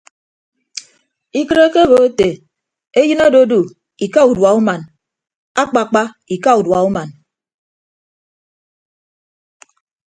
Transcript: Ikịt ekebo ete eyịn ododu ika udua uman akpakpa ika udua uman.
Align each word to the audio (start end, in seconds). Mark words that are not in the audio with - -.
Ikịt 1.39 1.59
ekebo 1.67 1.95
ete 2.07 2.29
eyịn 2.99 3.19
ododu 3.27 3.61
ika 4.05 4.21
udua 4.31 4.51
uman 4.59 4.81
akpakpa 5.61 6.03
ika 6.35 6.51
udua 6.59 6.79
uman. 6.87 7.09